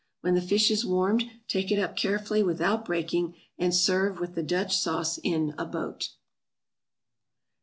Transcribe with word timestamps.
When 0.21 0.33
the 0.33 0.41
fish 0.41 0.71
is 0.71 0.83
warmed 0.83 1.25
take 1.47 1.69
it 1.71 1.77
up 1.77 1.95
carefully 1.95 2.41
without 2.41 2.85
breaking 2.85 3.35
and 3.59 3.71
serve 3.71 4.19
with 4.19 4.33
the 4.33 4.41
Dutch 4.41 4.75
sauce 4.75 5.19
in 5.19 5.53
a 5.59 5.65
boat. 5.67 6.09